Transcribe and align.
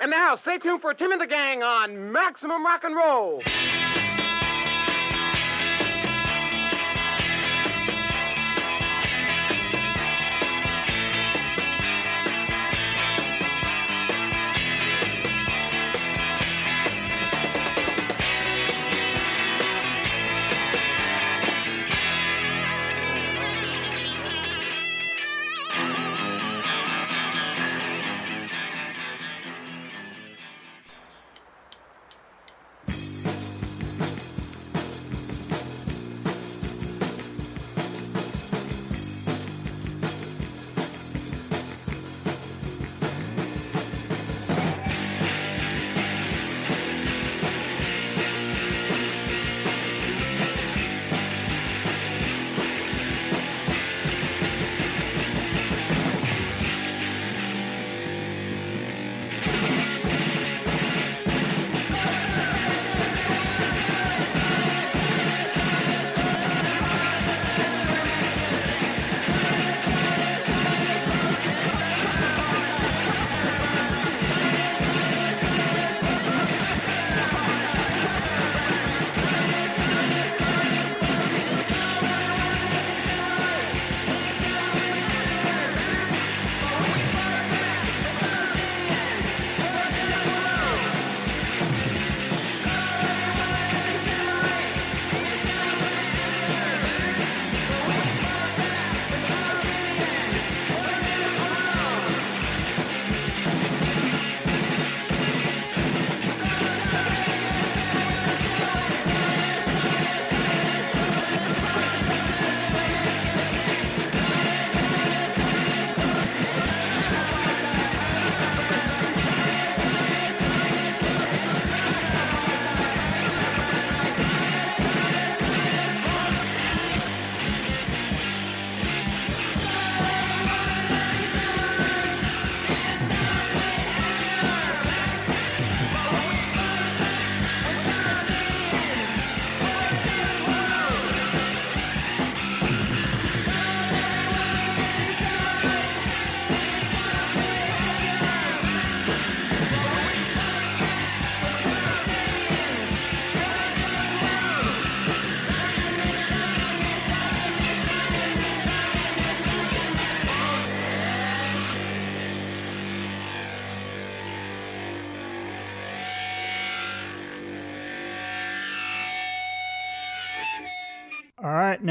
And 0.00 0.10
now, 0.10 0.34
stay 0.34 0.56
tuned 0.56 0.80
for 0.80 0.94
Tim 0.94 1.12
and 1.12 1.20
the 1.20 1.26
Gang 1.26 1.62
on 1.62 2.10
Maximum 2.10 2.64
Rock 2.64 2.84
and 2.84 2.96
Roll. 2.96 3.42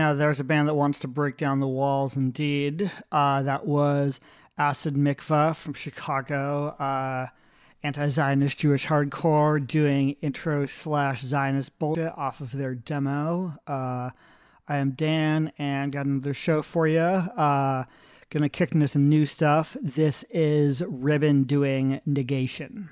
Now 0.09 0.15
there's 0.15 0.39
a 0.39 0.43
band 0.43 0.67
that 0.67 0.73
wants 0.73 0.99
to 0.99 1.07
break 1.07 1.37
down 1.37 1.59
the 1.59 1.67
walls. 1.67 2.17
Indeed, 2.17 2.91
uh, 3.11 3.43
that 3.43 3.67
was 3.67 4.19
Acid 4.57 4.95
Mikvah 4.95 5.55
from 5.55 5.75
Chicago, 5.75 6.69
uh, 6.79 7.27
anti-Zionist 7.83 8.57
Jewish 8.57 8.87
hardcore, 8.87 9.65
doing 9.65 10.15
intro 10.21 10.65
slash 10.65 11.21
Zionist 11.21 11.77
bullshit 11.77 12.17
off 12.17 12.41
of 12.41 12.53
their 12.53 12.73
demo. 12.73 13.55
Uh, 13.67 14.09
I 14.67 14.77
am 14.77 14.91
Dan, 14.91 15.51
and 15.59 15.91
got 15.91 16.07
another 16.07 16.33
show 16.33 16.63
for 16.63 16.87
you. 16.87 16.99
Uh, 16.99 17.83
gonna 18.31 18.49
kick 18.49 18.71
into 18.71 18.87
some 18.87 19.09
new 19.09 19.27
stuff. 19.27 19.77
This 19.79 20.25
is 20.31 20.81
Ribbon 20.87 21.43
doing 21.43 22.01
Negation. 22.07 22.89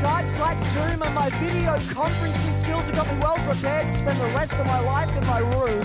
Skype, 0.00 0.40
like 0.40 0.60
Zoom, 0.72 1.02
and 1.02 1.14
my 1.14 1.28
video 1.44 1.76
conferencing 1.92 2.56
skills 2.58 2.86
have 2.86 2.96
got 2.96 3.06
me 3.12 3.20
well 3.20 3.36
prepared 3.36 3.86
to 3.86 3.94
spend 3.94 4.18
the 4.18 4.28
rest 4.28 4.54
of 4.54 4.66
my 4.66 4.80
life 4.80 5.14
in 5.14 5.26
my 5.26 5.40
room. 5.40 5.84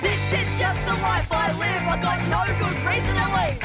This 0.00 0.32
is 0.32 0.58
just 0.58 0.80
the 0.86 0.94
life 1.04 1.28
I 1.30 1.52
live. 1.60 1.82
I 1.84 2.00
got 2.00 2.18
no 2.32 2.42
good 2.56 2.78
reason 2.88 3.12
to 3.20 3.28
leave. 3.36 3.60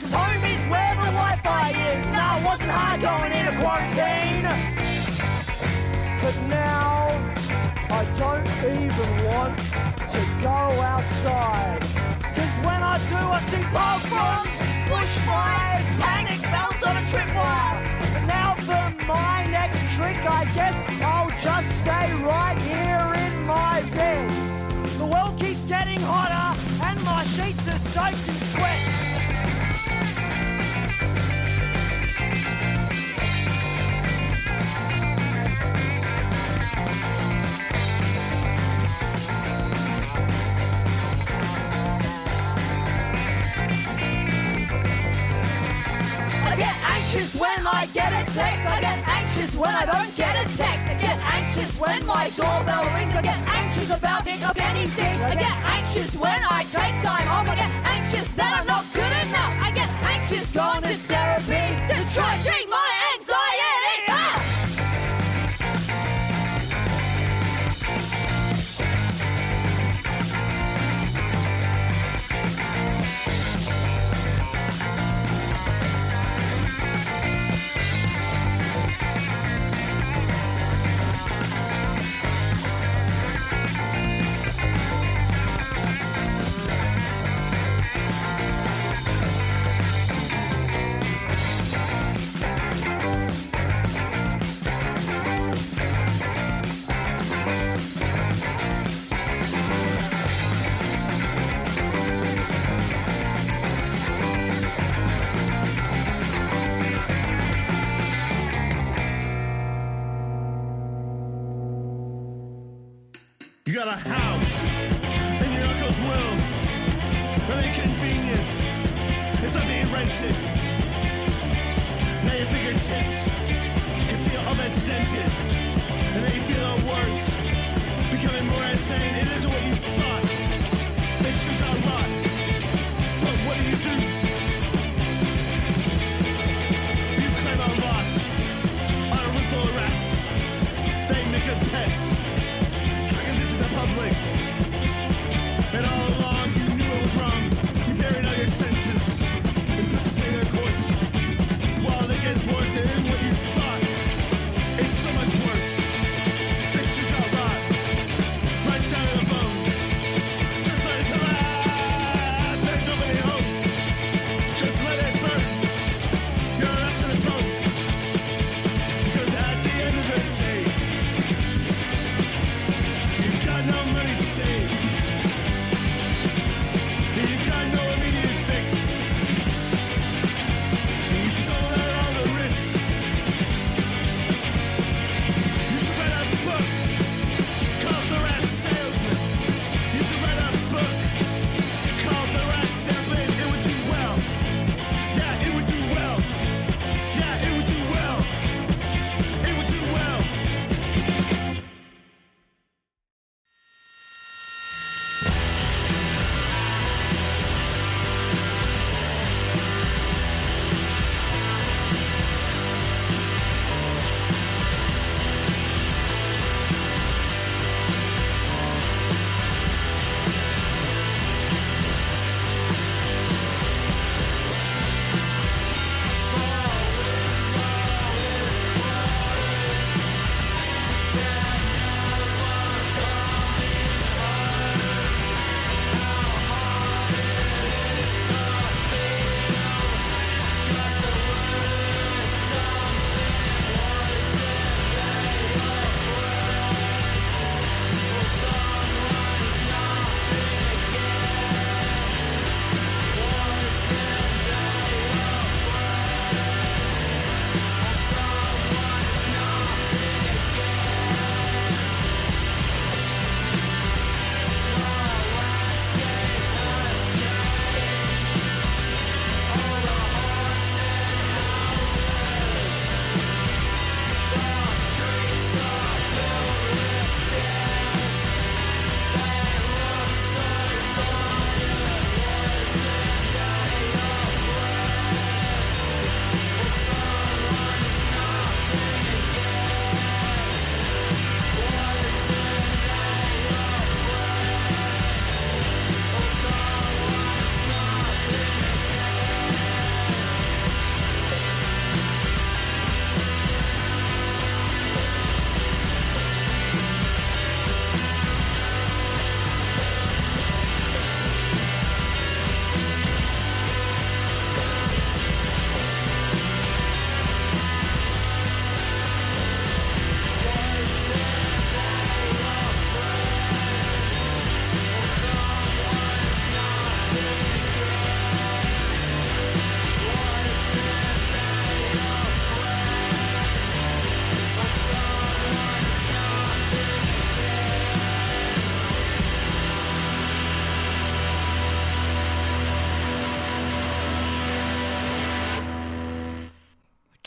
Cause 0.00 0.12
home 0.12 0.44
is 0.44 0.62
where 0.72 0.94
the 1.04 1.10
Wi-Fi 1.20 1.68
is. 1.92 2.06
Now 2.08 2.38
it 2.38 2.44
wasn't 2.46 2.70
hard 2.70 3.02
going 3.02 3.32
into 3.32 3.52
quarantine. 3.60 4.48
But 6.22 6.36
now 6.48 7.12
I 7.92 8.04
don't 8.16 8.48
even 8.72 9.10
want 9.28 9.58
to 10.16 10.20
go 10.40 10.60
outside. 10.80 11.82
Cause 12.32 12.54
when 12.64 12.80
I 12.80 12.96
do, 13.12 13.20
I 13.20 13.40
see 13.52 13.64
pogroms, 13.68 14.56
bushfires, 14.88 15.86
panic 16.00 16.40
bells 16.40 16.82
on 16.88 16.96
a 16.96 17.04
tripwire. 17.12 17.87
My 19.08 19.46
next 19.50 19.78
trick, 19.94 20.18
I 20.30 20.44
guess 20.54 20.78
I'll 21.00 21.30
just 21.40 21.80
stay 21.80 22.12
right 22.24 22.58
here 22.58 23.14
in 23.24 23.46
my 23.46 23.80
bed. 23.94 24.28
The 24.98 25.06
world 25.06 25.40
keeps 25.40 25.64
getting 25.64 25.98
hotter, 26.02 26.60
and 26.84 27.02
my 27.04 27.24
sheets 27.24 27.66
are 27.68 27.78
soaked 27.78 28.28
in 28.28 28.34
sweat. 28.52 29.07
When 47.38 47.66
I 47.66 47.86
get 47.94 48.12
a 48.12 48.24
text. 48.34 48.66
I 48.66 48.80
get 48.80 48.98
anxious 49.06 49.54
when 49.54 49.70
I 49.70 49.86
don't 49.86 50.14
get 50.16 50.34
a 50.34 50.44
text. 50.56 50.84
I 50.86 50.94
get 51.00 51.18
anxious 51.34 51.78
when 51.78 52.04
my 52.06 52.30
doorbell 52.36 52.84
rings. 52.94 53.14
I 53.14 53.22
get 53.22 53.38
anxious 53.48 53.90
about 53.90 54.24
think 54.24 54.42
of 54.42 54.58
anything. 54.58 55.16
I 55.22 55.34
get 55.34 55.56
anxious 55.76 56.14
when 56.16 56.40
I 56.50 56.64
take 56.64 57.00
time 57.00 57.28
off. 57.28 57.48
I 57.48 57.54
get 57.54 57.70
anxious 57.94 58.28
that 58.34 58.60
I'm 58.60 58.66
not 58.66 58.84
good 58.92 59.14
enough. 59.26 59.54
I 59.66 59.70
get 59.70 59.88
anxious 60.02 60.50
going 60.50 60.82
to 60.82 61.07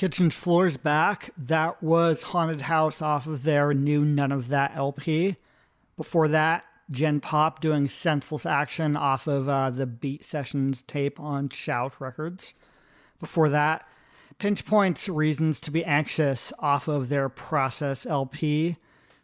Kitchen 0.02 0.32
Floors 0.32 0.78
Back. 0.78 1.30
That 1.38 1.84
was 1.84 2.24
Haunted 2.24 2.62
House 2.62 3.04
off 3.04 3.28
of 3.28 3.44
their 3.44 3.72
new 3.72 4.04
None 4.04 4.32
of 4.32 4.48
That 4.48 4.76
LP. 4.76 5.36
Before 5.96 6.28
that, 6.28 6.66
Gen 6.90 7.20
Pop 7.20 7.62
doing 7.62 7.88
Senseless 7.88 8.48
Action 8.48 8.98
off 8.98 9.28
of 9.28 9.48
uh, 9.48 9.70
the 9.70 9.86
Beat 9.86 10.26
Sessions 10.26 10.82
tape 10.82 11.20
on 11.20 11.50
Shout 11.50 12.02
Records. 12.02 12.56
Before 13.20 13.48
that, 13.50 13.88
Pinch 14.40 14.66
Point's 14.66 15.08
Reasons 15.08 15.60
to 15.60 15.70
Be 15.70 15.86
Anxious 15.86 16.52
off 16.58 16.88
of 16.88 17.10
their 17.10 17.30
Process 17.30 18.08
LP. 18.08 18.78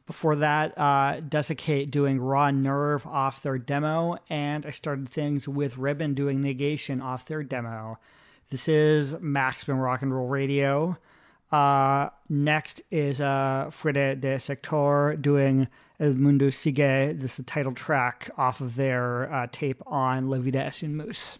Before 0.05 0.35
that, 0.35 0.77
uh, 0.77 1.21
Desiccate 1.21 1.89
doing 1.89 2.19
Raw 2.19 2.51
Nerve 2.51 3.07
off 3.07 3.41
their 3.41 3.57
demo. 3.57 4.19
And 4.29 4.63
I 4.63 4.69
started 4.69 5.09
things 5.09 5.47
with 5.47 5.79
Ribbon 5.79 6.13
doing 6.13 6.39
Negation 6.39 7.01
off 7.01 7.25
their 7.25 7.41
demo. 7.41 7.97
This 8.49 8.69
is 8.69 9.19
Maximum 9.19 9.77
Rock 9.77 10.03
and 10.03 10.15
Roll 10.15 10.29
Radio. 10.29 10.97
Uh, 11.51 12.09
next 12.29 12.81
is 12.91 13.19
uh, 13.19 13.69
Fuera 13.69 14.17
de 14.19 14.39
Sector 14.39 15.17
doing 15.19 15.67
El 15.99 16.13
Mundo 16.13 16.49
Sigue. 16.49 17.19
This 17.19 17.31
is 17.31 17.37
the 17.37 17.43
title 17.43 17.73
track 17.73 18.29
off 18.37 18.61
of 18.61 18.77
their 18.77 19.29
uh, 19.33 19.47
tape 19.51 19.81
on 19.85 20.29
La 20.29 20.37
Vida 20.37 20.63
es 20.63 20.81
un 20.81 20.95
Mus. 20.95 21.39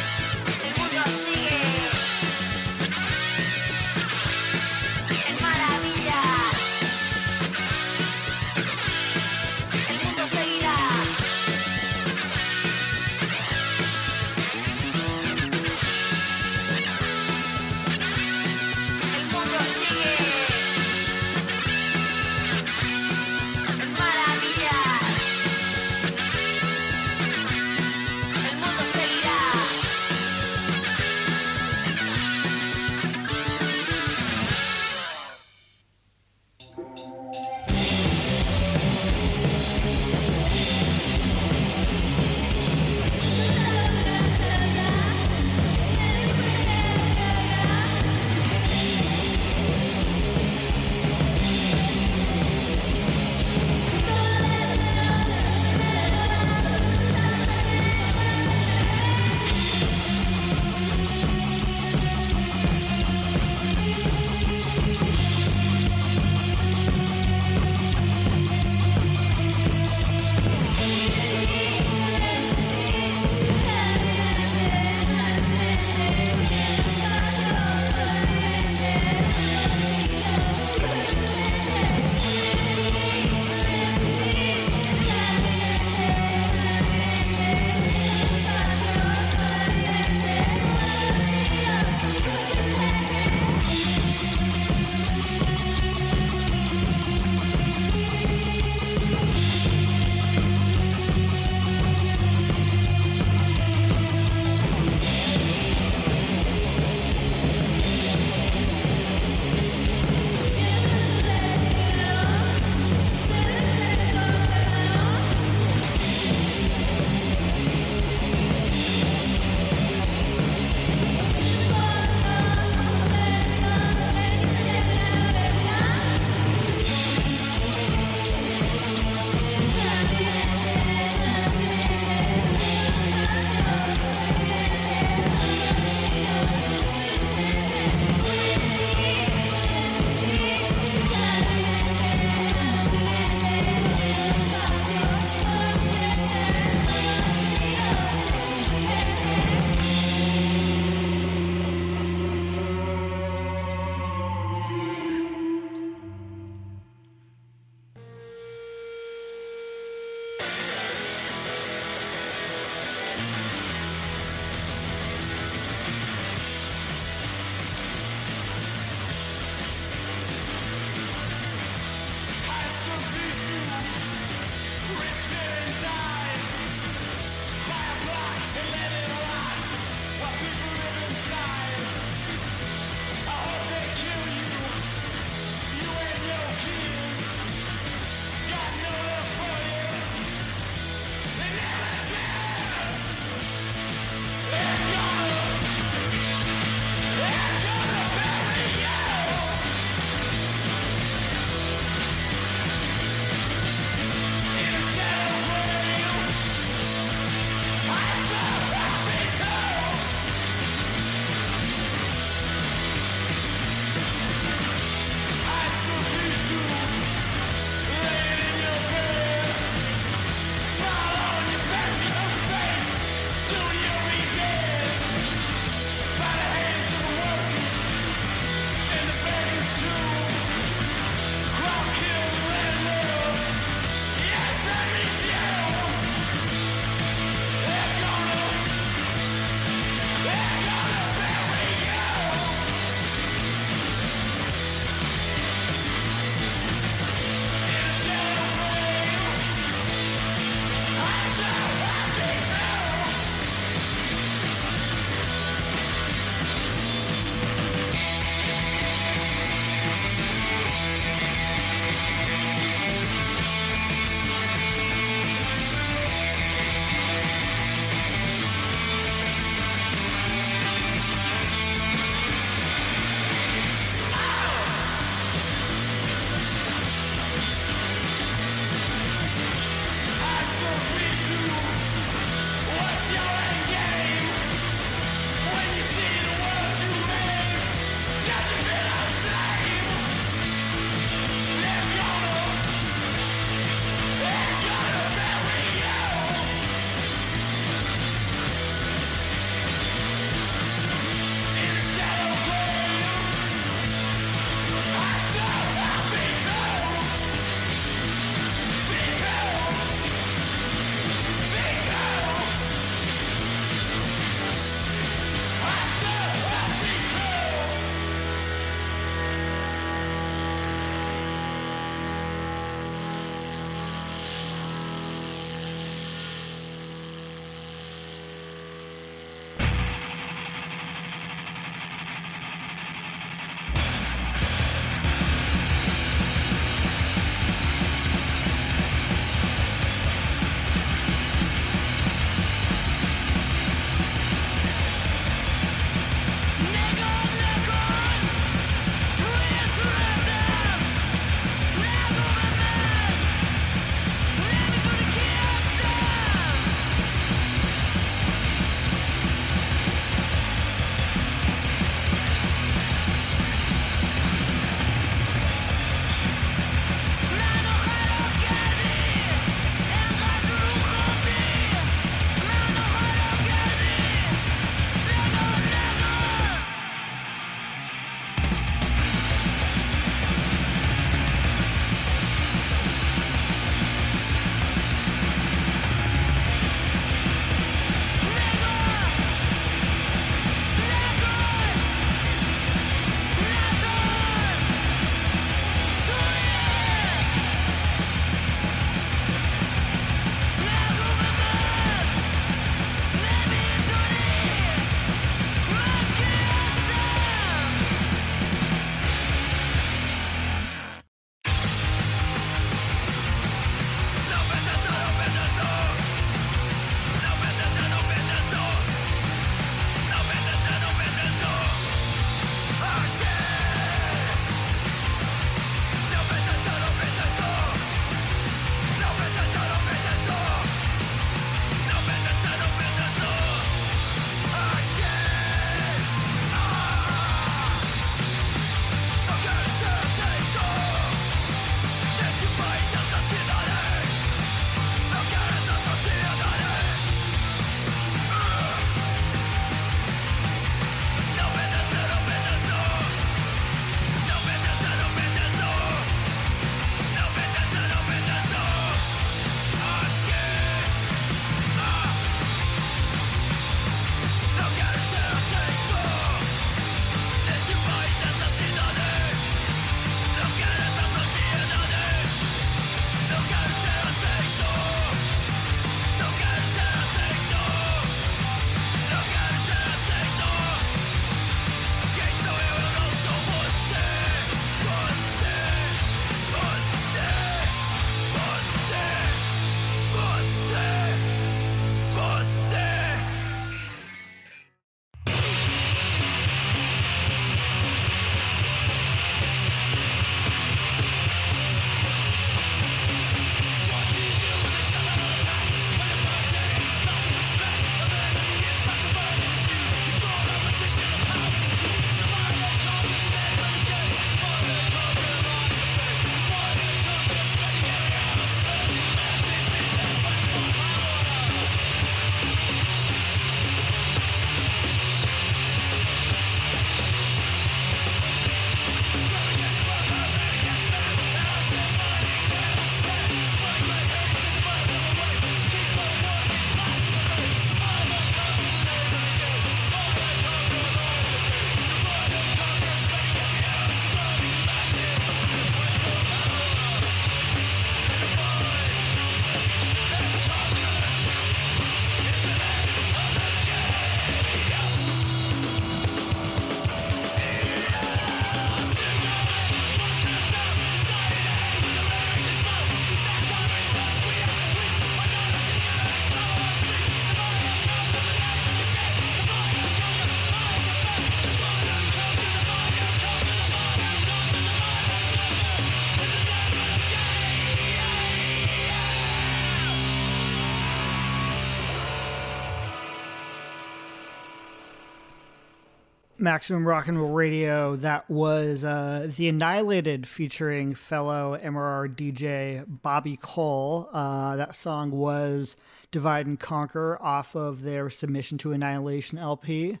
Maximum 586.42 586.84
Rock 586.84 587.06
and 587.06 587.20
Roll 587.20 587.32
Radio. 587.32 587.94
That 587.94 588.28
was 588.28 588.82
uh, 588.82 589.30
The 589.36 589.48
Annihilated 589.48 590.26
featuring 590.26 590.96
fellow 590.96 591.56
MRR 591.56 592.12
DJ 592.16 592.84
Bobby 592.88 593.38
Cole. 593.40 594.08
Uh, 594.12 594.56
that 594.56 594.74
song 594.74 595.12
was 595.12 595.76
Divide 596.10 596.46
and 596.46 596.58
Conquer 596.58 597.16
off 597.22 597.54
of 597.54 597.82
their 597.82 598.10
Submission 598.10 598.58
to 598.58 598.72
Annihilation 598.72 599.38
LP. 599.38 600.00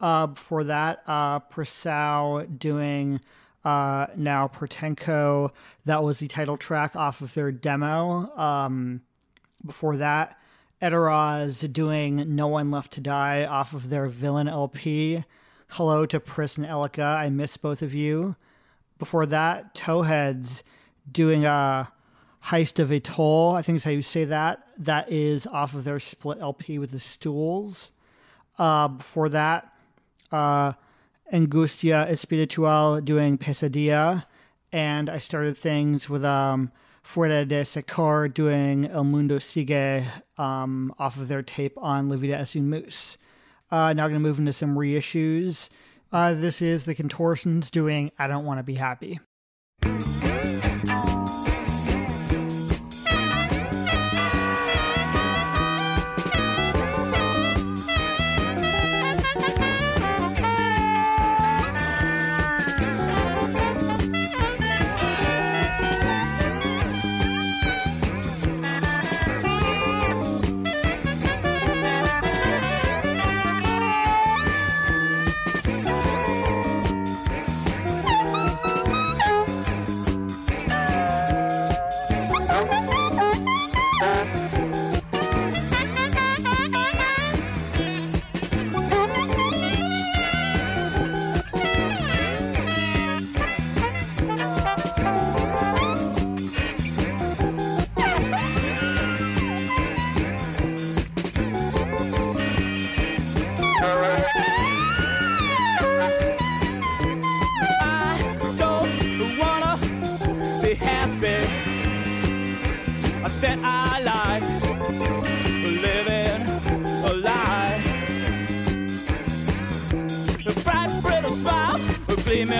Uh, 0.00 0.26
before 0.26 0.64
that, 0.64 1.04
uh, 1.06 1.38
Prasau 1.38 2.58
doing 2.58 3.20
uh, 3.64 4.08
Now 4.16 4.48
Pertenko. 4.48 5.52
That 5.84 6.02
was 6.02 6.18
the 6.18 6.26
title 6.26 6.56
track 6.56 6.96
off 6.96 7.20
of 7.20 7.32
their 7.34 7.52
demo. 7.52 8.36
Um, 8.36 9.02
before 9.64 9.98
that, 9.98 10.36
Eteroz 10.82 11.72
doing 11.72 12.34
No 12.34 12.48
One 12.48 12.72
Left 12.72 12.92
to 12.94 13.00
Die 13.00 13.44
off 13.44 13.72
of 13.72 13.88
their 13.88 14.08
Villain 14.08 14.48
LP. 14.48 15.22
Hello 15.68 16.06
to 16.06 16.20
Pris 16.20 16.56
and 16.56 16.66
Elika. 16.66 17.16
I 17.16 17.28
miss 17.28 17.56
both 17.56 17.82
of 17.82 17.92
you. 17.92 18.36
Before 18.98 19.26
that, 19.26 19.74
Towheads 19.74 20.62
doing 21.10 21.44
a 21.44 21.92
Heist 22.44 22.78
of 22.78 22.90
a 22.90 23.00
toll. 23.00 23.54
I 23.54 23.62
think 23.62 23.76
is 23.76 23.84
how 23.84 23.90
you 23.90 24.00
say 24.00 24.24
that. 24.24 24.66
That 24.78 25.10
is 25.10 25.46
off 25.46 25.74
of 25.74 25.84
their 25.84 26.00
split 26.00 26.38
LP 26.40 26.78
with 26.78 26.92
the 26.92 26.98
Stools. 26.98 27.92
Uh, 28.58 28.88
before 28.88 29.28
that, 29.28 29.70
uh, 30.32 30.72
Angustia 31.32 32.08
Espiritual 32.08 33.00
doing 33.02 33.36
Pesadilla. 33.36 34.24
And 34.72 35.10
I 35.10 35.18
started 35.18 35.58
things 35.58 36.08
with 36.08 36.24
um, 36.24 36.70
Fuera 37.04 37.46
de 37.46 37.64
Sector 37.64 38.28
doing 38.28 38.86
El 38.86 39.04
Mundo 39.04 39.38
Sigue 39.38 40.06
um, 40.38 40.94
off 40.98 41.18
of 41.18 41.28
their 41.28 41.42
tape 41.42 41.76
on 41.76 42.08
La 42.08 42.16
Vida 42.16 42.36
es 42.38 42.54
un 42.54 42.70
Mus. 42.70 43.18
Uh, 43.70 43.92
now 43.92 44.06
going 44.08 44.14
to 44.14 44.20
move 44.20 44.38
into 44.38 44.52
some 44.52 44.76
reissues. 44.76 45.68
Uh, 46.12 46.34
this 46.34 46.62
is 46.62 46.84
the 46.84 46.94
Contortions 46.94 47.70
doing 47.70 48.12
I 48.18 48.26
Don't 48.26 48.44
Want 48.44 48.58
to 48.58 48.62
Be 48.62 48.74
Happy. 48.74 49.20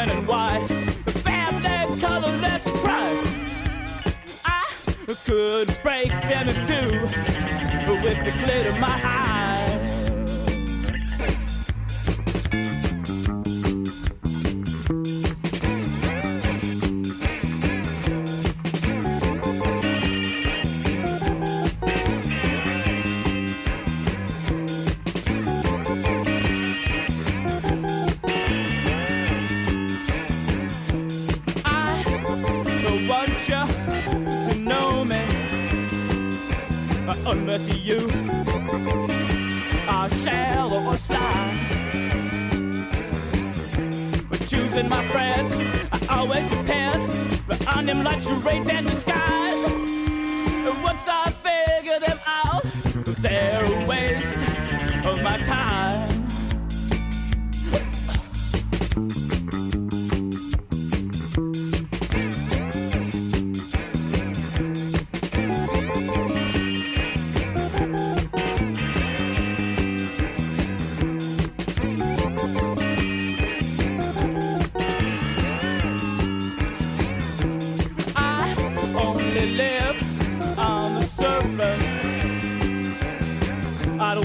Gleaming 0.06 0.18
in 0.18 0.26
white. 0.26 0.66
Family 1.24 2.00
colorless 2.00 2.80
pride. 2.80 3.26
I 4.44 4.64
could 5.24 5.68
break 5.82 6.08
them 6.08 6.48
in 6.48 6.66
two 6.66 7.02
with 8.02 8.18
the 8.24 8.32
glitter 8.44 8.74
in 8.74 8.80
my 8.80 9.00
eye. 9.02 9.25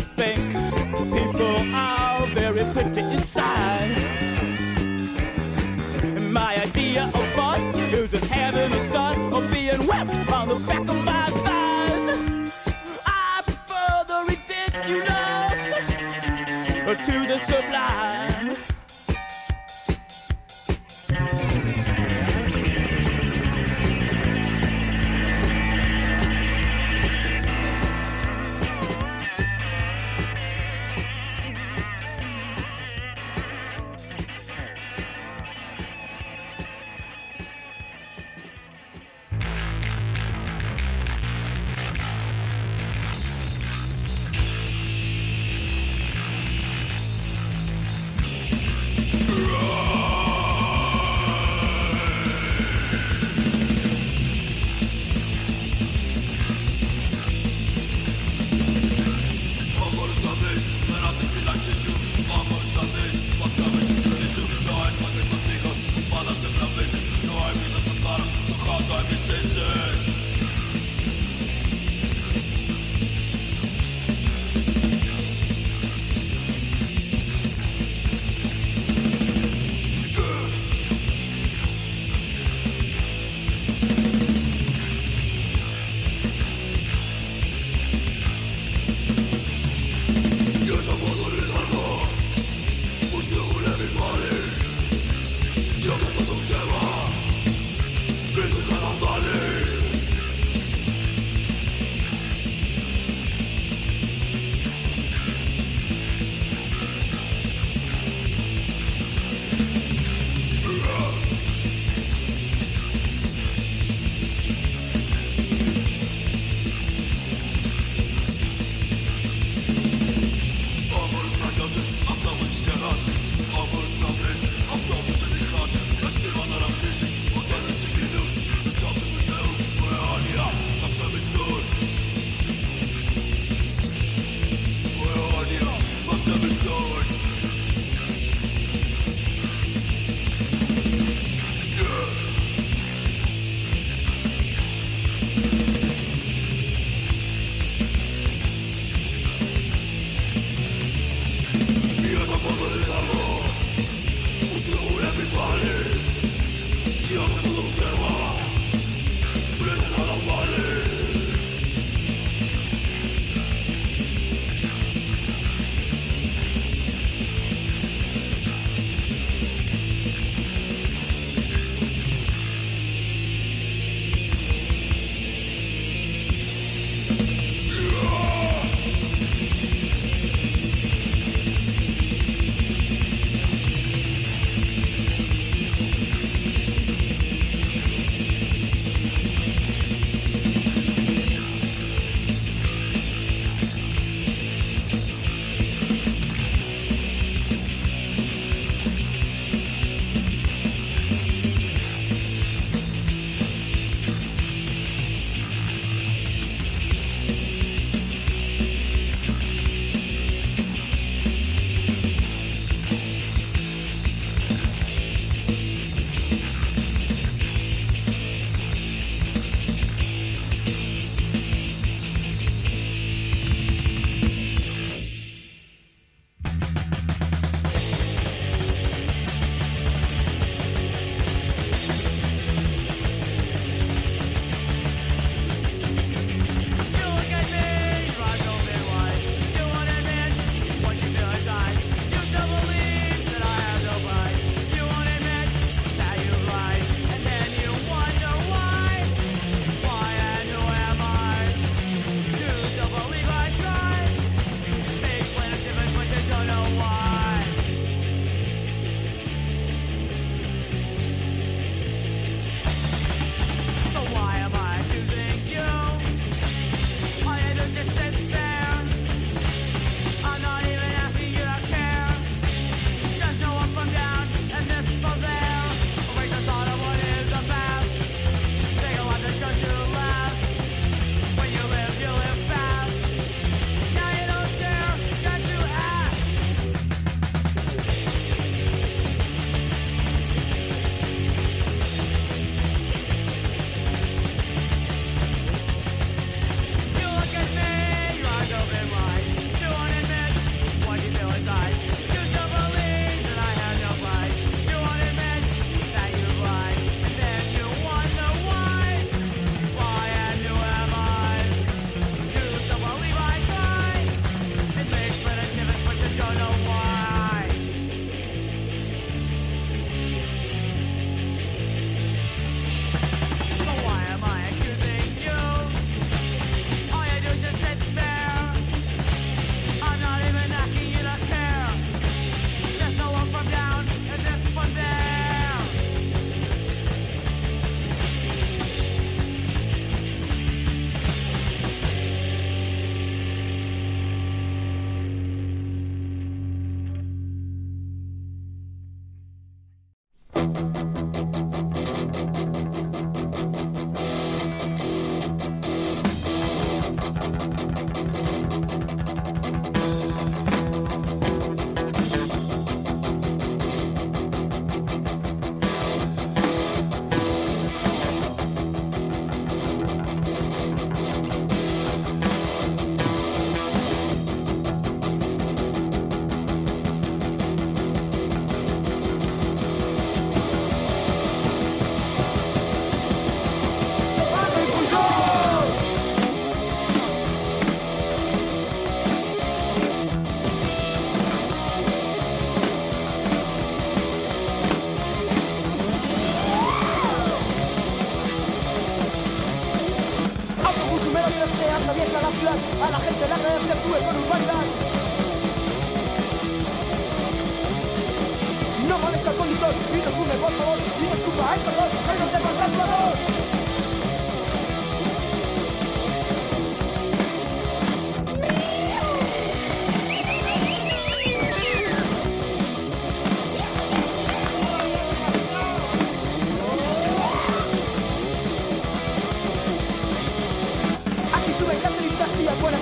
Think 0.02 0.52
people 1.14 1.76
are 1.76 2.01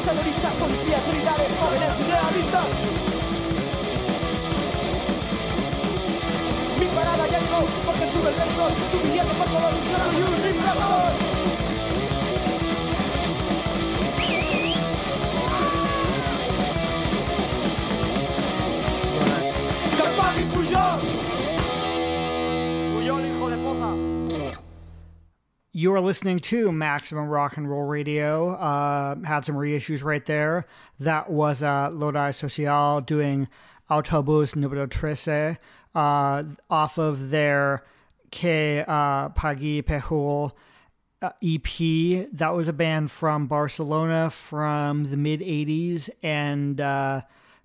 terroristas, 0.10 0.54
policías, 0.54 1.08
militares, 1.08 1.48
jóvenes 1.60 1.94
idealistas. 2.00 2.66
Mi 6.80 6.86
parada 6.88 7.28
ya 7.28 7.40
llegó, 7.40 7.62
porque 7.86 8.08
sube 8.12 8.30
el 8.30 8.38
del 8.40 8.52
sol, 8.56 8.72
subiendo 8.90 9.34
por 9.34 9.48
favor, 9.48 9.72
yo 9.86 9.98
soy 10.06 10.22
un. 10.24 10.40
¡Capaz 10.66 11.29
You 25.80 25.94
are 25.94 26.02
listening 26.02 26.40
to 26.40 26.74
Maximum 26.74 27.30
Rock 27.30 27.56
and 27.56 27.66
Roll 27.66 27.84
Radio. 27.84 28.50
Uh, 28.50 29.16
had 29.24 29.46
some 29.46 29.56
reissues 29.56 30.04
right 30.04 30.26
there. 30.26 30.66
That 31.00 31.30
was 31.30 31.64
uh, 31.64 31.90
Lodi 31.94 32.32
Social 32.32 33.00
doing 33.00 33.48
Autobus 33.90 34.56
Número 34.56 34.92
13 34.92 35.58
uh, 35.96 36.44
off 36.70 36.98
of 36.98 37.30
their 37.30 37.86
Que 38.30 38.84
uh, 38.86 39.30
Pagi 39.30 39.82
Pejul 39.82 40.52
uh, 41.22 41.30
EP. 41.42 42.28
That 42.34 42.54
was 42.54 42.68
a 42.68 42.74
band 42.74 43.10
from 43.10 43.48
Barcelona 43.48 44.32
from 44.32 45.06
the 45.06 45.16
mid 45.16 45.40
80s, 45.40 46.10
and 46.22 46.82
uh, 46.82 47.22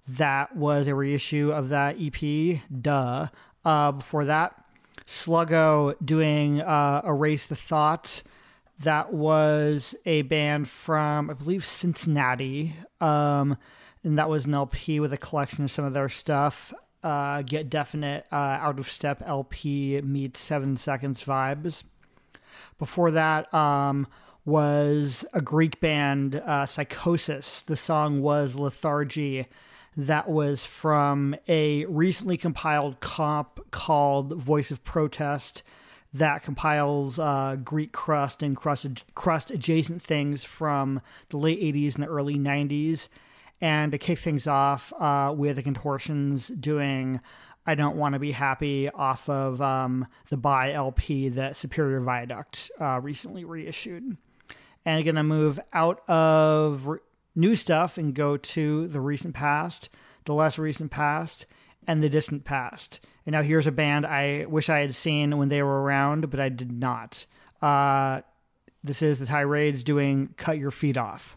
that 0.07 0.55
was 0.55 0.87
a 0.87 0.95
reissue 0.95 1.51
of 1.51 1.71
that 1.71 1.97
EP. 1.99 2.61
Duh. 2.81 3.27
Uh, 3.65 3.91
before 3.91 4.27
that, 4.27 4.64
Sluggo 5.07 5.95
doing 6.05 6.61
uh, 6.61 7.03
Erase 7.05 7.47
the 7.47 7.57
Thoughts. 7.57 8.23
That 8.81 9.13
was 9.13 9.95
a 10.05 10.23
band 10.23 10.69
from, 10.69 11.31
I 11.31 11.35
believe, 11.35 11.65
Cincinnati. 11.65 12.75
Um, 13.01 13.57
and 14.03 14.19
that 14.19 14.29
was 14.29 14.47
an 14.47 14.55
LP 14.55 15.01
with 15.01 15.13
a 15.13 15.19
collection 15.19 15.65
of 15.65 15.71
some 15.71 15.85
of 15.85 15.93
their 15.93 16.09
stuff. 16.09 16.75
Uh, 17.03 17.43
Get 17.43 17.69
Definite, 17.69 18.27
uh, 18.33 18.59
Out 18.61 18.79
of 18.79 18.91
Step 18.91 19.23
LP 19.25 20.01
meets 20.03 20.41
Seven 20.41 20.77
Seconds 20.77 21.23
Vibes. 21.23 21.85
Before 22.79 23.11
that 23.11 23.53
um, 23.53 24.07
was 24.45 25.25
a 25.33 25.41
Greek 25.41 25.81
band, 25.81 26.37
uh, 26.37 26.67
Psychosis. 26.67 27.63
The 27.63 27.77
song 27.77 28.21
was 28.21 28.57
Lethargy. 28.57 29.47
That 29.97 30.29
was 30.29 30.65
from 30.65 31.37
a 31.47 31.85
recently 31.87 32.37
compiled 32.37 33.01
comp 33.01 33.71
called 33.71 34.33
Voice 34.35 34.71
of 34.71 34.83
Protest 34.85 35.63
that 36.15 36.45
compiles 36.45 37.19
uh, 37.19 37.57
Greek 37.63 37.93
crust 37.93 38.43
and 38.43 38.57
crust, 38.57 39.05
crust 39.15 39.51
adjacent 39.51 40.01
things 40.01 40.45
from 40.45 41.03
the 41.29 41.37
late 41.37 41.61
80s 41.61 41.97
and 41.97 42.05
the 42.05 42.09
early 42.09 42.37
90s. 42.37 43.09
And 43.61 43.93
to 43.93 43.99
kick 43.99 44.19
things 44.19 44.47
off 44.47 44.93
uh, 44.99 45.35
with 45.37 45.57
the 45.57 45.63
Contortions 45.63 46.49
doing 46.49 47.21
I 47.67 47.75
Don't 47.75 47.97
Want 47.97 48.13
to 48.13 48.19
Be 48.19 48.33
Happy 48.33 48.91
off 48.91 49.29
of 49.29 49.61
um, 49.61 50.07
the 50.29 50.37
Buy 50.37 50.73
LP 50.73 51.31
that 51.31 51.57
Superior 51.57 52.01
Viaduct 52.01 52.71
uh, 52.81 53.01
recently 53.03 53.45
reissued. 53.45 54.17
And 54.85 55.05
going 55.05 55.15
to 55.15 55.23
move 55.23 55.59
out 55.73 56.09
of 56.09 56.87
new 57.35 57.57
stuff 57.57 57.99
and 57.99 58.15
go 58.15 58.37
to 58.37 58.89
the 58.89 59.01
recent 59.01 59.35
past, 59.35 59.89
the 60.25 60.35
less 60.35 60.59
recent 60.59 60.91
past, 60.91 61.47
and 61.87 62.03
the 62.03 62.09
distant 62.09 62.45
past. 62.45 63.01
And 63.27 63.33
now 63.33 63.43
here's 63.43 63.67
a 63.67 63.73
band 63.73 64.07
I 64.07 64.47
wish 64.47 64.69
I 64.69 64.81
had 64.81 64.95
seen 64.95 65.37
when 65.39 65.49
they 65.49 65.63
were 65.63 65.83
around, 65.83 66.31
but 66.31 66.41
I 66.41 66.49
did 66.49 66.73
not. 66.73 67.27
Uh, 67.61 68.23
this 68.83 69.03
is 69.03 69.19
the 69.19 69.27
Tirades 69.27 69.83
doing 69.83 70.35
Cut 70.37 70.59
Your 70.59 70.71
Feet 70.71 70.97
Off. 70.97 71.37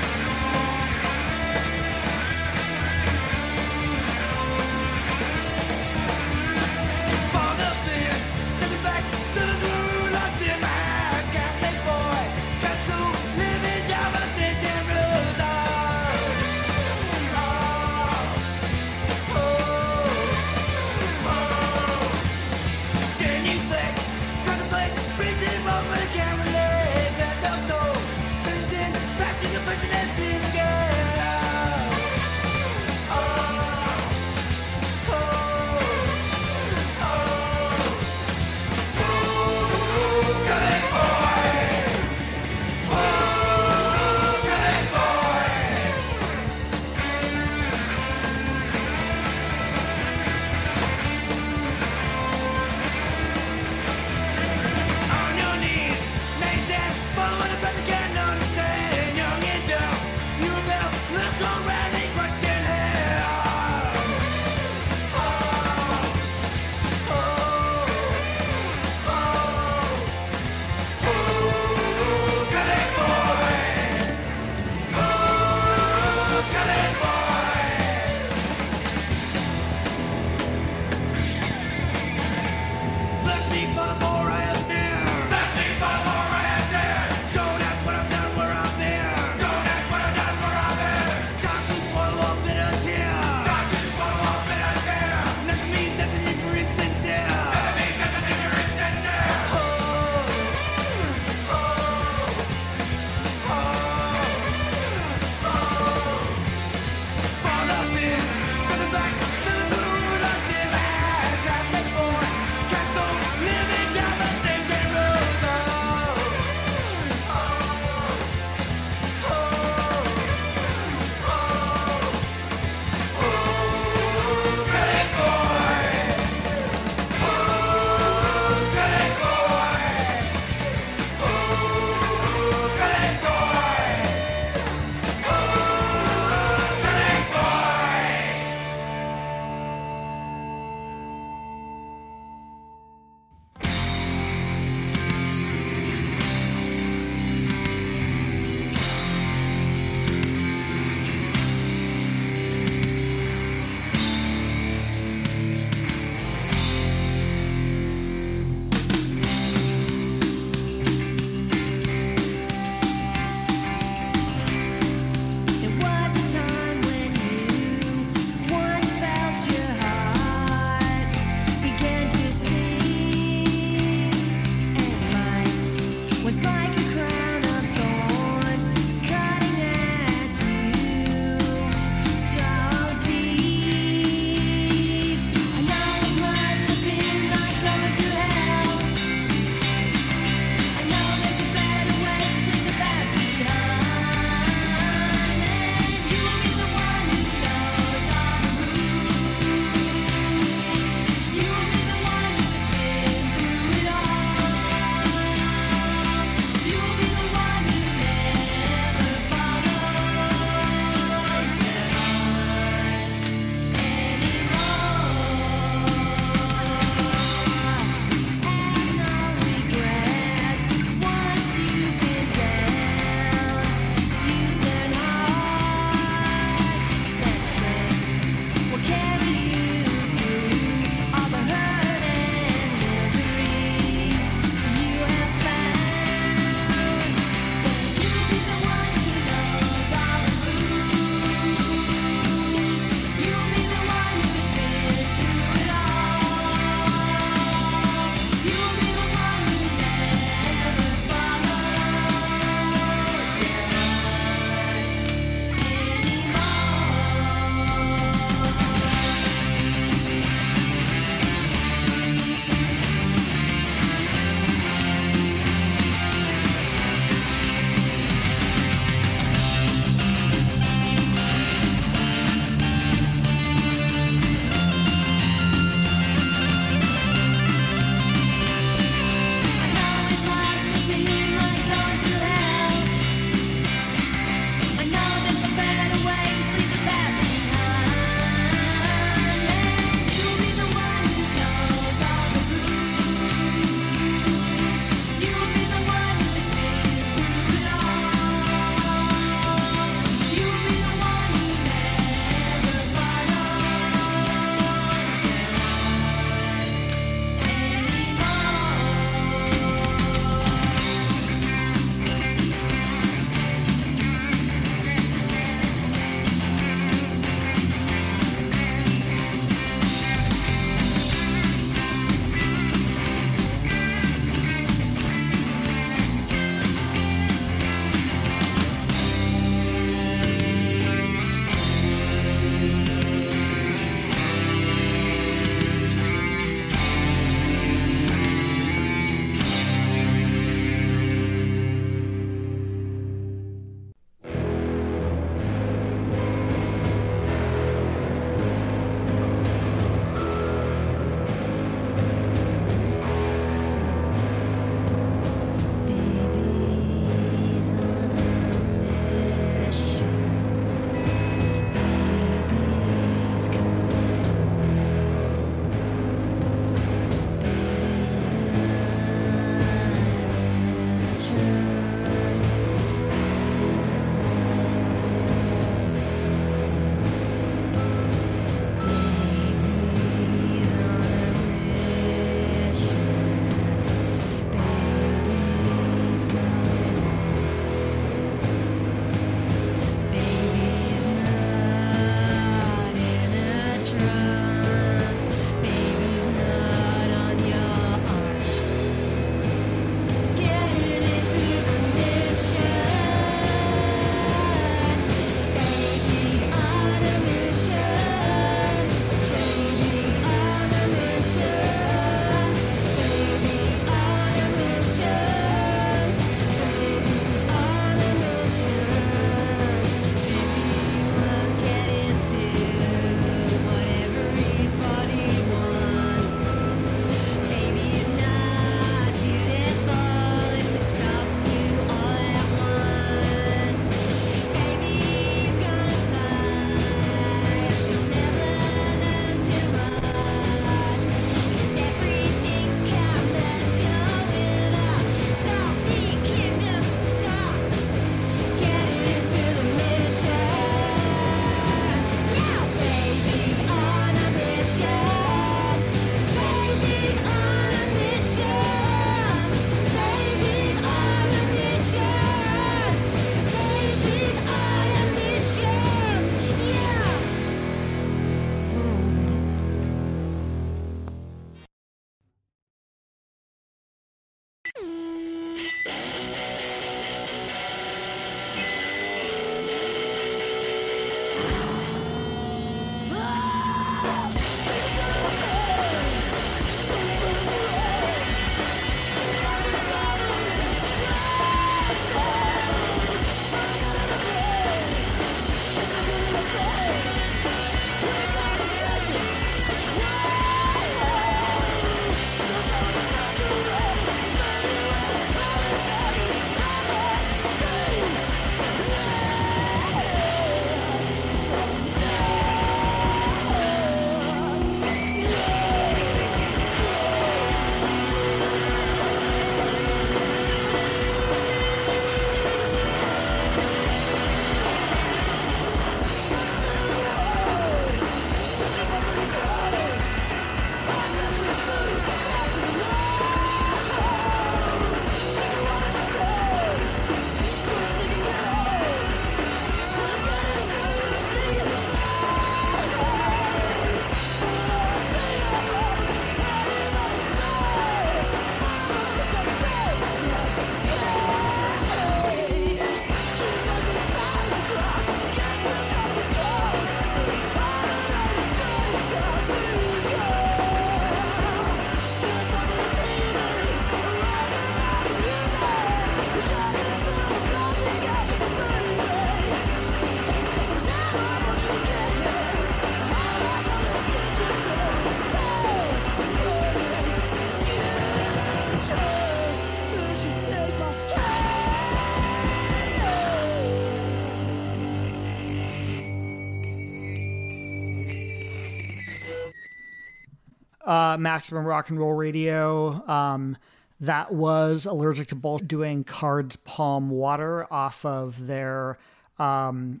Maximum 591.18 591.64
Rock 591.64 591.90
and 591.90 591.98
Roll 591.98 592.12
Radio. 592.12 593.06
Um, 593.08 593.56
that 594.00 594.32
was 594.32 594.86
allergic 594.86 595.28
to 595.28 595.34
bull 595.34 595.58
doing 595.58 596.04
Cards 596.04 596.56
Palm 596.56 597.10
Water 597.10 597.70
off 597.72 598.04
of 598.04 598.46
their 598.46 598.98
um, 599.38 600.00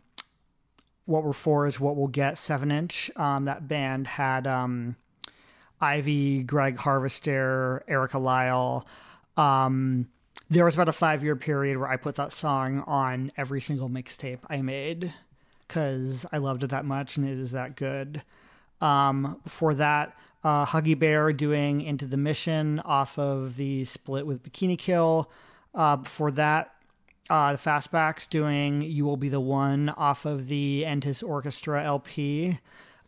What 1.04 1.22
We're 1.22 1.32
For 1.32 1.66
is 1.66 1.78
What 1.78 1.96
We'll 1.96 2.08
Get 2.08 2.38
7 2.38 2.70
inch. 2.70 3.10
Um, 3.16 3.44
that 3.44 3.68
band 3.68 4.06
had 4.06 4.46
um, 4.46 4.96
Ivy, 5.80 6.42
Greg 6.42 6.78
Harvester, 6.78 7.84
Erica 7.88 8.18
Lyle. 8.18 8.86
Um, 9.36 10.08
there 10.48 10.64
was 10.64 10.74
about 10.74 10.88
a 10.88 10.92
five 10.92 11.22
year 11.22 11.36
period 11.36 11.76
where 11.76 11.88
I 11.88 11.96
put 11.96 12.16
that 12.16 12.32
song 12.32 12.82
on 12.86 13.30
every 13.36 13.60
single 13.60 13.88
mixtape 13.88 14.40
I 14.48 14.62
made 14.62 15.12
because 15.68 16.26
I 16.32 16.38
loved 16.38 16.64
it 16.64 16.70
that 16.70 16.84
much 16.84 17.16
and 17.16 17.28
it 17.28 17.38
is 17.38 17.52
that 17.52 17.76
good. 17.76 18.22
Um, 18.80 19.40
before 19.44 19.74
that, 19.74 20.16
uh, 20.42 20.66
Huggy 20.66 20.98
Bear 20.98 21.32
doing 21.32 21.80
Into 21.80 22.06
the 22.06 22.16
Mission 22.16 22.80
off 22.80 23.18
of 23.18 23.56
the 23.56 23.84
split 23.84 24.26
with 24.26 24.42
Bikini 24.42 24.78
Kill. 24.78 25.30
Uh, 25.74 25.96
before 25.96 26.30
that, 26.32 26.74
uh, 27.28 27.52
the 27.52 27.58
Fastbacks 27.58 28.28
doing 28.28 28.82
You 28.82 29.04
Will 29.04 29.16
Be 29.16 29.28
the 29.28 29.40
One 29.40 29.90
off 29.90 30.24
of 30.24 30.48
the 30.48 30.84
And 30.84 31.04
His 31.04 31.22
Orchestra 31.22 31.84
LP, 31.84 32.58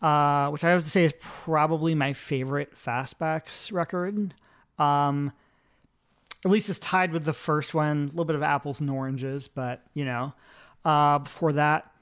uh, 0.01 0.51
which 0.51 0.62
I 0.62 0.70
have 0.70 0.85
to 0.85 0.91
say 0.91 1.05
is 1.05 1.14
probably 1.20 1.95
my 1.95 2.12
favorite 2.12 2.74
Fastbacks 2.74 3.72
record. 3.72 4.35
Um, 4.78 5.33
at 6.45 6.51
least 6.51 6.68
it's 6.68 6.78
tied 6.78 7.12
with 7.12 7.24
the 7.24 7.33
first 7.33 7.72
one, 7.72 8.05
a 8.05 8.07
little 8.07 8.24
bit 8.24 8.37
of 8.37 8.43
apples 8.43 8.80
and 8.80 8.91
oranges, 8.91 9.49
but 9.49 9.83
you 9.95 10.05
know. 10.05 10.33
Uh, 10.85 11.20
before 11.20 11.53
that, 11.53 11.93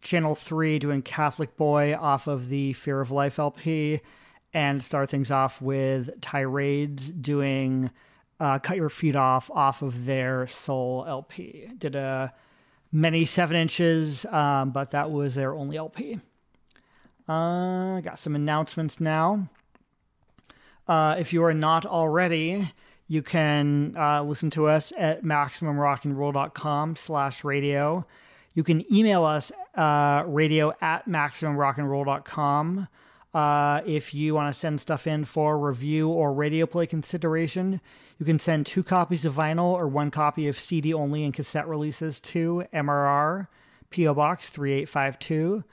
Channel 0.00 0.34
3 0.34 0.78
doing 0.78 1.02
Catholic 1.02 1.56
Boy 1.56 1.96
off 1.96 2.26
of 2.26 2.48
the 2.48 2.72
Fear 2.74 3.00
of 3.00 3.10
Life 3.10 3.38
LP, 3.38 4.00
and 4.54 4.82
start 4.82 5.10
things 5.10 5.30
off 5.30 5.62
with 5.62 6.20
Tirades 6.20 7.10
doing 7.10 7.90
uh, 8.40 8.58
Cut 8.58 8.76
Your 8.76 8.90
Feet 8.90 9.16
Off 9.16 9.50
off 9.52 9.82
of 9.82 10.04
their 10.04 10.46
Soul 10.46 11.04
LP. 11.06 11.68
Did 11.78 11.94
a 11.94 12.34
many 12.90 13.24
seven 13.24 13.56
inches, 13.56 14.26
um, 14.26 14.70
but 14.70 14.90
that 14.90 15.10
was 15.10 15.34
their 15.34 15.54
only 15.54 15.76
LP. 15.76 16.20
Uh, 17.28 18.00
got 18.00 18.18
some 18.18 18.34
announcements 18.34 19.00
now. 19.00 19.48
Uh, 20.86 21.16
if 21.18 21.32
you 21.32 21.44
are 21.44 21.54
not 21.54 21.86
already, 21.86 22.70
you 23.06 23.22
can 23.22 23.94
uh, 23.96 24.22
listen 24.22 24.50
to 24.50 24.66
us 24.66 24.92
at 24.96 25.22
maximumrockandroll.com 25.22 26.96
slash 26.96 27.44
radio. 27.44 28.04
You 28.54 28.64
can 28.64 28.84
email 28.92 29.24
us 29.24 29.52
uh, 29.74 30.24
radio 30.26 30.74
at 30.80 31.08
maximumrockandroll.com. 31.08 32.88
Uh, 33.34 33.80
if 33.86 34.12
you 34.12 34.34
want 34.34 34.52
to 34.52 34.58
send 34.58 34.78
stuff 34.80 35.06
in 35.06 35.24
for 35.24 35.58
review 35.58 36.08
or 36.08 36.32
radio 36.32 36.66
play 36.66 36.86
consideration, 36.86 37.80
you 38.18 38.26
can 38.26 38.38
send 38.38 38.66
two 38.66 38.82
copies 38.82 39.24
of 39.24 39.34
vinyl 39.34 39.72
or 39.72 39.88
one 39.88 40.10
copy 40.10 40.48
of 40.48 40.60
CD 40.60 40.92
only 40.92 41.24
and 41.24 41.32
cassette 41.32 41.66
releases 41.66 42.20
to 42.20 42.64
MRR, 42.74 43.46
P.O. 43.88 44.14
Box 44.14 44.50
3852, 44.50 45.64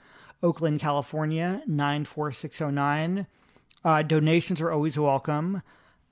Oakland, 0.42 0.80
California 0.80 1.62
94609. 1.66 3.26
Uh, 3.84 4.02
donations 4.02 4.60
are 4.62 4.70
always 4.70 4.98
welcome. 4.98 5.62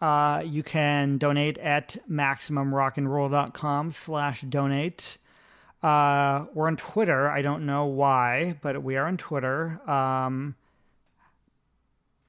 Uh, 0.01 0.43
you 0.45 0.63
can 0.63 1.17
donate 1.19 1.57
at 1.59 1.97
maximumrockandroll.com 2.11 3.93
slash 3.93 4.43
donate. 4.43 5.17
Uh, 5.83 6.47
we're 6.55 6.67
on 6.67 6.77
Twitter. 6.77 7.29
I 7.29 7.41
don't 7.41 7.65
know 7.65 7.87
why, 7.87 8.59
but 8.61 8.83
we 8.83 8.97
are 8.97 9.07
on 9.07 9.17
Twitter. 9.17 9.81
Um, 9.89 10.55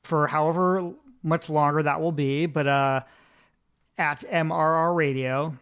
for 0.10 0.28
however 0.28 0.92
much 1.22 1.50
longer 1.50 1.84
that 1.84 2.02
will 2.02 2.12
be, 2.12 2.48
but 2.48 2.66
uh, 2.68 3.02
at 3.98 4.22
MRR 4.22 4.96
Radio. 4.96 5.56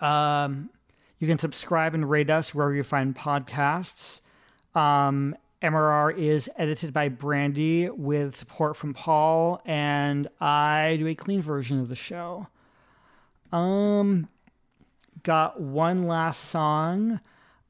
Um, 0.00 0.70
you 1.18 1.28
can 1.28 1.38
subscribe 1.38 1.94
and 1.94 2.08
rate 2.08 2.30
us 2.30 2.54
wherever 2.54 2.74
you 2.74 2.82
find 2.82 3.14
podcasts. 3.14 4.22
Um, 4.74 5.36
MRR 5.60 6.16
is 6.16 6.48
edited 6.56 6.92
by 6.92 7.10
Brandy 7.10 7.90
with 7.90 8.34
support 8.34 8.76
from 8.76 8.94
Paul, 8.94 9.60
and 9.66 10.28
I 10.40 10.96
do 10.98 11.06
a 11.06 11.14
clean 11.14 11.42
version 11.42 11.78
of 11.78 11.88
the 11.88 11.94
show. 11.94 12.48
Um, 13.52 14.28
got 15.22 15.60
one 15.60 16.08
last 16.08 16.48
song. 16.48 17.20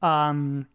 Um, 0.01 0.67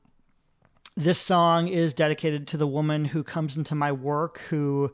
this 0.99 1.19
song 1.21 1.69
is 1.69 1.95
dedicated 1.95 2.49
to 2.49 2.57
the 2.57 2.67
woman 2.67 3.05
who 3.05 3.23
comes 3.23 3.57
into 3.57 3.77
my 3.77 3.93
work 3.93 4.39
who 4.51 4.93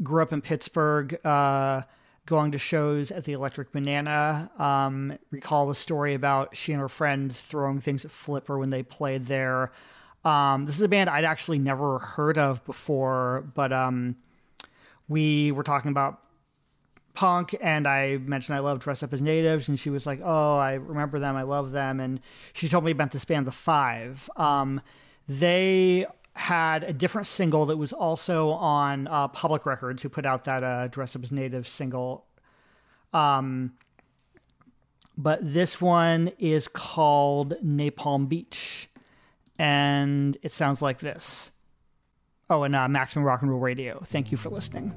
grew 0.00 0.22
up 0.22 0.32
in 0.32 0.40
Pittsburgh, 0.40 1.18
uh, 1.26 1.82
going 2.26 2.52
to 2.52 2.58
shows 2.58 3.10
at 3.10 3.24
the 3.24 3.32
Electric 3.32 3.72
Banana. 3.72 4.52
Um, 4.56 5.18
recall 5.32 5.66
the 5.66 5.74
story 5.74 6.14
about 6.14 6.56
she 6.56 6.70
and 6.70 6.80
her 6.80 6.88
friends 6.88 7.40
throwing 7.40 7.80
things 7.80 8.04
at 8.04 8.12
Flipper 8.12 8.56
when 8.56 8.70
they 8.70 8.84
played 8.84 9.26
there. 9.26 9.72
Um, 10.24 10.64
this 10.64 10.76
is 10.76 10.82
a 10.82 10.88
band 10.88 11.10
I'd 11.10 11.24
actually 11.24 11.58
never 11.58 11.98
heard 11.98 12.38
of 12.38 12.64
before, 12.64 13.44
but 13.56 13.72
um, 13.72 14.14
we 15.08 15.50
were 15.50 15.64
talking 15.64 15.90
about 15.90 16.20
punk 17.14 17.56
and 17.60 17.88
I 17.88 18.18
mentioned 18.18 18.54
I 18.54 18.60
love 18.60 18.78
Dress 18.78 19.02
Up 19.02 19.12
as 19.12 19.20
Natives 19.20 19.68
and 19.68 19.76
she 19.76 19.90
was 19.90 20.06
like, 20.06 20.20
Oh, 20.22 20.56
I 20.56 20.74
remember 20.74 21.18
them, 21.18 21.34
I 21.34 21.42
love 21.42 21.72
them 21.72 21.98
and 21.98 22.20
she 22.52 22.68
told 22.68 22.84
me 22.84 22.92
about 22.92 23.10
this 23.10 23.24
band 23.24 23.48
The 23.48 23.52
Five. 23.52 24.30
Um, 24.36 24.80
they 25.28 26.06
had 26.34 26.84
a 26.84 26.92
different 26.92 27.26
single 27.26 27.66
that 27.66 27.76
was 27.76 27.92
also 27.92 28.50
on 28.50 29.06
uh, 29.08 29.28
Public 29.28 29.66
Records, 29.66 30.02
who 30.02 30.08
put 30.08 30.24
out 30.24 30.44
that 30.44 30.62
uh, 30.64 30.88
Dress 30.88 31.14
Up 31.14 31.22
as 31.22 31.32
Native 31.32 31.68
single. 31.68 32.24
Um, 33.12 33.74
but 35.16 35.40
this 35.42 35.80
one 35.80 36.32
is 36.38 36.68
called 36.68 37.54
Napalm 37.62 38.28
Beach, 38.28 38.88
and 39.58 40.36
it 40.42 40.52
sounds 40.52 40.80
like 40.80 41.00
this. 41.00 41.50
Oh, 42.48 42.62
and 42.62 42.74
uh, 42.74 42.88
Maximum 42.88 43.24
Rock 43.24 43.42
and 43.42 43.50
Roll 43.50 43.60
Radio. 43.60 44.02
Thank 44.06 44.32
you 44.32 44.38
for 44.38 44.48
listening. 44.48 44.94